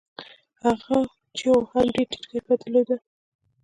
[0.63, 0.97] هغو
[1.37, 2.89] چيغو هم ډېر ټيټ کيفيت درلود.